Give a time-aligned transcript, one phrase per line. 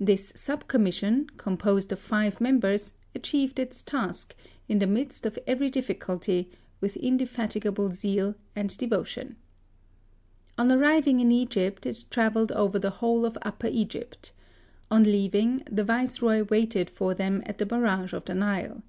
[0.00, 4.34] This sub commission, composed of five members, achieved its task,
[4.70, 9.36] in the midst of every difficulty, with indefatigable zeal and devotion.
[10.56, 14.32] On arriving in Egypt, it trav elled over the whole of Upper Egypt.
[14.90, 18.82] On leaving, the Viceroy waited for them at the barrage of the Nile.